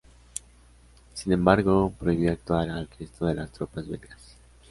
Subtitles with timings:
[1.13, 4.35] Sin embargo, prohibió actuar al resto de las tropas belgas.